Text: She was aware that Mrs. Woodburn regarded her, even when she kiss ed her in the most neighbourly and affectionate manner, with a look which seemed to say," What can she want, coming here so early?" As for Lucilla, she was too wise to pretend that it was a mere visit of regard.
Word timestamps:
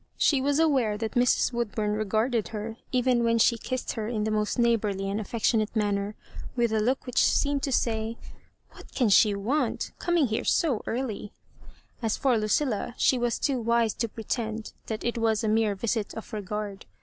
She 0.17 0.41
was 0.41 0.57
aware 0.57 0.97
that 0.97 1.11
Mrs. 1.11 1.53
Woodburn 1.53 1.91
regarded 1.91 2.47
her, 2.47 2.77
even 2.91 3.23
when 3.23 3.37
she 3.37 3.55
kiss 3.55 3.85
ed 3.87 3.91
her 3.97 4.07
in 4.07 4.23
the 4.23 4.31
most 4.31 4.57
neighbourly 4.57 5.07
and 5.07 5.21
affectionate 5.21 5.75
manner, 5.75 6.15
with 6.55 6.71
a 6.73 6.79
look 6.79 7.05
which 7.05 7.19
seemed 7.23 7.61
to 7.61 7.71
say," 7.71 8.17
What 8.71 8.91
can 8.95 9.09
she 9.09 9.35
want, 9.35 9.91
coming 9.99 10.25
here 10.25 10.43
so 10.43 10.81
early?" 10.87 11.33
As 12.01 12.17
for 12.17 12.35
Lucilla, 12.35 12.95
she 12.97 13.19
was 13.19 13.37
too 13.37 13.61
wise 13.61 13.93
to 13.93 14.09
pretend 14.09 14.73
that 14.87 15.03
it 15.03 15.19
was 15.19 15.43
a 15.43 15.47
mere 15.47 15.75
visit 15.75 16.15
of 16.15 16.33
regard. 16.33 16.87